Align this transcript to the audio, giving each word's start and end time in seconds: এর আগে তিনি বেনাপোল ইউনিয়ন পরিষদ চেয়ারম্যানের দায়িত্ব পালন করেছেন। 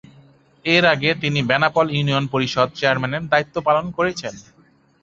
এর 0.65 0.83
আগে 0.93 1.09
তিনি 1.21 1.39
বেনাপোল 1.49 1.87
ইউনিয়ন 1.91 2.25
পরিষদ 2.33 2.69
চেয়ারম্যানের 2.75 3.23
দায়িত্ব 3.31 3.55
পালন 3.67 3.85
করেছেন। 3.97 4.33